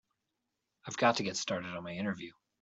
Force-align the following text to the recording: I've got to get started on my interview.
I've 0.87 0.97
got 0.97 1.17
to 1.17 1.23
get 1.23 1.37
started 1.37 1.75
on 1.77 1.83
my 1.83 1.91
interview. 1.93 2.31